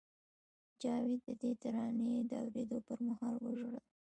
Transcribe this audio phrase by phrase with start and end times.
[0.81, 3.75] جاوید د دې ترانې د اورېدو پر مهال وژړل